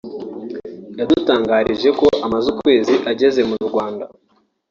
[0.99, 4.05] yadutangarije ko amaze ukwezi ageze mu Rwanda